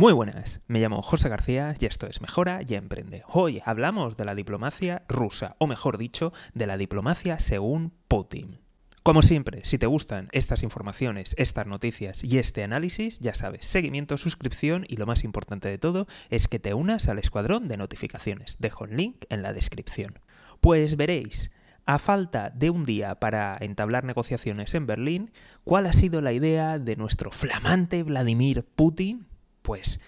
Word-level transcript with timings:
Muy 0.00 0.14
buenas, 0.14 0.62
me 0.66 0.80
llamo 0.80 1.02
José 1.02 1.28
García 1.28 1.74
y 1.78 1.84
esto 1.84 2.06
es 2.06 2.22
Mejora 2.22 2.60
y 2.66 2.72
Emprende. 2.72 3.22
Hoy 3.28 3.60
hablamos 3.66 4.16
de 4.16 4.24
la 4.24 4.34
diplomacia 4.34 5.02
rusa, 5.08 5.56
o 5.58 5.66
mejor 5.66 5.98
dicho, 5.98 6.32
de 6.54 6.66
la 6.66 6.78
diplomacia 6.78 7.38
según 7.38 7.92
Putin. 8.08 8.60
Como 9.02 9.20
siempre, 9.20 9.62
si 9.66 9.76
te 9.76 9.84
gustan 9.84 10.30
estas 10.32 10.62
informaciones, 10.62 11.34
estas 11.36 11.66
noticias 11.66 12.24
y 12.24 12.38
este 12.38 12.64
análisis, 12.64 13.18
ya 13.18 13.34
sabes, 13.34 13.66
seguimiento, 13.66 14.16
suscripción 14.16 14.86
y 14.88 14.96
lo 14.96 15.04
más 15.04 15.22
importante 15.22 15.68
de 15.68 15.76
todo 15.76 16.06
es 16.30 16.48
que 16.48 16.58
te 16.58 16.72
unas 16.72 17.06
al 17.08 17.18
escuadrón 17.18 17.68
de 17.68 17.76
notificaciones. 17.76 18.56
Dejo 18.58 18.86
el 18.86 18.96
link 18.96 19.26
en 19.28 19.42
la 19.42 19.52
descripción. 19.52 20.18
Pues 20.62 20.96
veréis, 20.96 21.50
a 21.84 21.98
falta 21.98 22.48
de 22.48 22.70
un 22.70 22.86
día 22.86 23.16
para 23.16 23.58
entablar 23.60 24.06
negociaciones 24.06 24.72
en 24.72 24.86
Berlín, 24.86 25.30
¿cuál 25.62 25.84
ha 25.84 25.92
sido 25.92 26.22
la 26.22 26.32
idea 26.32 26.78
de 26.78 26.96
nuestro 26.96 27.30
flamante 27.32 28.02
Vladimir 28.02 28.64
Putin? 28.64 29.26
Pues, 29.62 30.00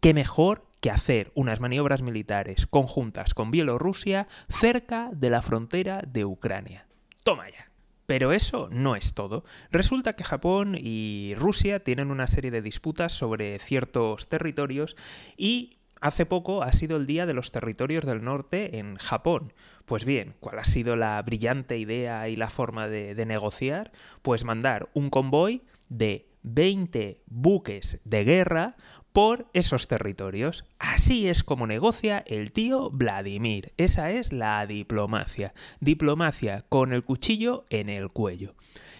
¿qué 0.00 0.14
mejor 0.14 0.66
que 0.80 0.90
hacer 0.90 1.30
unas 1.34 1.60
maniobras 1.60 2.02
militares 2.02 2.66
conjuntas 2.66 3.34
con 3.34 3.50
Bielorrusia 3.50 4.28
cerca 4.48 5.10
de 5.12 5.30
la 5.30 5.42
frontera 5.42 6.02
de 6.06 6.24
Ucrania? 6.24 6.86
Toma 7.22 7.48
ya. 7.48 7.70
Pero 8.06 8.32
eso 8.32 8.68
no 8.72 8.96
es 8.96 9.14
todo. 9.14 9.44
Resulta 9.70 10.14
que 10.14 10.24
Japón 10.24 10.76
y 10.76 11.34
Rusia 11.36 11.84
tienen 11.84 12.10
una 12.10 12.26
serie 12.26 12.50
de 12.50 12.60
disputas 12.60 13.12
sobre 13.12 13.58
ciertos 13.60 14.28
territorios 14.28 14.96
y 15.36 15.76
Hace 16.00 16.24
poco 16.24 16.62
ha 16.62 16.72
sido 16.72 16.96
el 16.96 17.06
Día 17.06 17.26
de 17.26 17.34
los 17.34 17.52
Territorios 17.52 18.06
del 18.06 18.24
Norte 18.24 18.78
en 18.78 18.96
Japón. 18.96 19.52
Pues 19.84 20.06
bien, 20.06 20.34
¿cuál 20.40 20.58
ha 20.58 20.64
sido 20.64 20.96
la 20.96 21.20
brillante 21.20 21.76
idea 21.76 22.26
y 22.30 22.36
la 22.36 22.48
forma 22.48 22.88
de, 22.88 23.26
negociar? 23.26 23.92
Pues 24.22 24.44
mandar 24.44 24.88
un 24.94 25.10
convoy 25.10 25.62
de 25.90 26.29
20 26.42 27.22
buques 27.26 28.00
de 28.04 28.24
guerra 28.24 28.76
por 29.12 29.48
esos 29.52 29.88
territorios. 29.88 30.64
Así 30.78 31.28
es 31.28 31.42
como 31.42 31.66
negocia 31.66 32.22
el 32.26 32.52
tío 32.52 32.90
Vladimir. 32.90 33.72
Esa 33.76 34.10
es 34.10 34.32
la 34.32 34.66
diplomacia. 34.66 35.52
Diplomacia 35.80 36.64
con 36.68 36.92
el 36.92 37.04
cuchillo 37.04 37.64
en 37.70 37.88
el 37.88 38.10
cuello. 38.10 38.54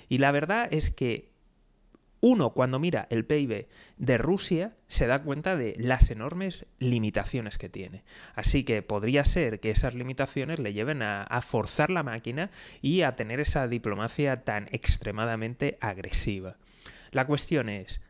Y 0.08 0.18
la 0.18 0.33
verdad 0.33 0.68
es 0.70 0.91
que 0.91 1.30
uno 2.22 2.50
cuando 2.50 2.78
mira 2.78 3.06
el 3.08 3.24
PIB 3.24 3.68
de 3.96 4.18
Rusia 4.18 4.77
se 4.88 5.06
da 5.06 5.20
cuenta 5.20 5.56
de 5.56 5.74
las 5.78 6.11
enormes 6.11 6.66
limitaciones 6.78 7.56
que 7.56 7.70
tiene. 7.70 8.05
Así 8.34 8.64
que 8.64 8.83
podría 8.83 9.24
ser 9.24 9.61
que 9.61 9.70
esas 9.70 9.94
limitaciones 9.94 10.58
le 10.58 10.74
lleven 10.74 11.00
a, 11.02 11.22
a, 11.22 11.41
forzar 11.41 11.88
la 11.88 12.02
máquina 12.02 12.50
y 12.83 13.02
a 13.02 13.16
tener 13.16 13.41
esa 13.41 13.68
diplomacia 13.68 14.44
tan 14.44 14.68
extremadamente 14.70 15.78
agresiva. 15.80 16.56
La 17.11 17.27
cuestión 17.27 17.69
es, 17.69 18.00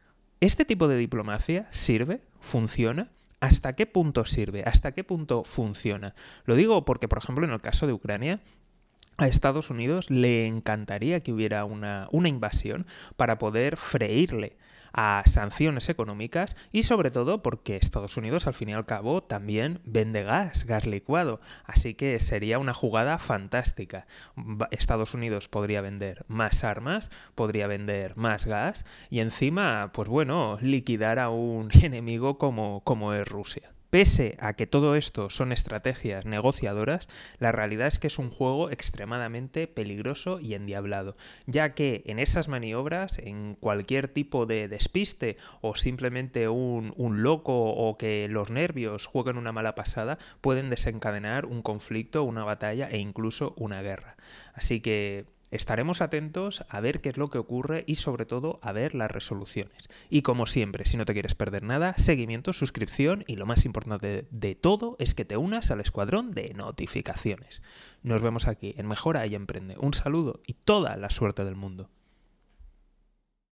¿Este 0.40 0.64
tipo 0.64 0.88
de 0.88 0.96
diplomacia 0.96 1.66
sirve? 1.70 2.22
¿Funciona? 2.40 3.10
¿Hasta 3.40 3.74
qué 3.74 3.84
punto 3.84 4.24
sirve? 4.24 4.62
¿Hasta 4.64 4.92
qué 4.92 5.04
punto 5.04 5.44
funciona? 5.44 6.14
Lo 6.46 6.54
digo 6.54 6.86
porque, 6.86 7.08
por 7.08 7.18
ejemplo, 7.18 7.44
en 7.44 7.52
el 7.52 7.60
caso 7.60 7.86
de 7.86 7.92
Ucrania, 7.92 8.40
a 9.20 9.26
Estados 9.26 9.68
Unidos 9.68 10.08
le 10.08 10.46
encantaría 10.46 11.20
que 11.20 11.32
hubiera 11.32 11.66
una, 11.66 12.08
una 12.10 12.30
invasión 12.30 12.86
para 13.18 13.38
poder 13.38 13.76
freírle 13.76 14.56
a 14.94 15.22
sanciones 15.26 15.90
económicas 15.90 16.56
y 16.72 16.84
sobre 16.84 17.10
todo 17.10 17.42
porque 17.42 17.76
Estados 17.76 18.16
Unidos 18.16 18.46
al 18.46 18.54
fin 18.54 18.70
y 18.70 18.72
al 18.72 18.86
cabo 18.86 19.22
también 19.22 19.80
vende 19.84 20.22
gas, 20.22 20.64
gas 20.64 20.86
licuado, 20.86 21.40
así 21.64 21.92
que 21.92 22.18
sería 22.18 22.58
una 22.58 22.72
jugada 22.72 23.18
fantástica. 23.18 24.06
Estados 24.70 25.12
Unidos 25.12 25.48
podría 25.48 25.82
vender 25.82 26.24
más 26.26 26.64
armas, 26.64 27.10
podría 27.34 27.66
vender 27.66 28.16
más 28.16 28.46
gas 28.46 28.86
y 29.10 29.20
encima, 29.20 29.90
pues 29.92 30.08
bueno, 30.08 30.56
liquidar 30.62 31.18
a 31.18 31.28
un 31.28 31.68
enemigo 31.82 32.38
como, 32.38 32.82
como 32.84 33.12
es 33.12 33.28
Rusia. 33.28 33.70
Pese 33.90 34.36
a 34.38 34.52
que 34.52 34.68
todo 34.68 34.94
esto 34.94 35.30
son 35.30 35.50
estrategias 35.50 36.24
negociadoras, 36.24 37.08
la 37.40 37.50
realidad 37.50 37.88
es 37.88 37.98
que 37.98 38.06
es 38.06 38.20
un 38.20 38.30
juego 38.30 38.70
extremadamente 38.70 39.66
peligroso 39.66 40.38
y 40.38 40.54
endiablado, 40.54 41.16
ya 41.46 41.74
que 41.74 42.04
en 42.06 42.20
esas 42.20 42.46
maniobras, 42.46 43.18
en 43.18 43.56
cualquier 43.56 44.06
tipo 44.06 44.46
de 44.46 44.68
despiste 44.68 45.38
o 45.60 45.74
simplemente 45.74 46.48
un, 46.48 46.94
loco 47.20 47.52
o 47.52 47.98
que 47.98 48.28
los 48.28 48.50
nervios 48.50 49.06
jueguen 49.06 49.36
una 49.36 49.50
mala 49.50 49.74
pasada, 49.74 50.18
pueden 50.40 50.70
desencadenar 50.70 51.44
un 51.44 51.60
conflicto, 51.60 52.22
una 52.22 52.44
batalla 52.44 52.88
e 52.88 52.98
incluso 52.98 53.54
una 53.56 53.82
guerra. 53.82 54.16
Así 54.54 54.80
que 54.80 55.26
Estaremos 55.50 56.00
atentos 56.00 56.64
a 56.68 56.80
ver 56.80 57.00
qué 57.00 57.08
es 57.08 57.16
lo 57.16 57.28
que 57.28 57.38
ocurre 57.38 57.84
y 57.86 57.96
sobre 57.96 58.26
todo 58.26 58.58
a 58.62 58.72
ver 58.72 58.94
las 58.94 59.10
resoluciones. 59.10 59.88
Y 60.08 60.22
como 60.22 60.46
siempre, 60.46 60.84
si 60.84 60.96
no 60.96 61.04
te 61.04 61.12
quieres 61.12 61.34
perder 61.34 61.62
nada, 61.62 61.94
seguimiento, 61.96 62.52
suscripción 62.52 63.24
y 63.26 63.36
lo 63.36 63.46
más 63.46 63.64
importante 63.64 64.26
de 64.30 64.54
todo 64.54 64.96
es 64.98 65.14
que 65.14 65.24
te 65.24 65.36
unas 65.36 65.70
al 65.70 65.80
escuadrón 65.80 66.32
de 66.32 66.52
notificaciones. 66.54 67.62
Nos 68.02 68.22
vemos 68.22 68.46
aquí 68.46 68.74
en 68.76 68.86
Mejora 68.86 69.26
y 69.26 69.34
Emprende. 69.34 69.76
Un 69.78 69.94
saludo 69.94 70.40
y 70.46 70.54
toda 70.54 70.96
la 70.96 71.10
suerte 71.10 71.44
del 71.44 71.56
mundo. 71.56 71.90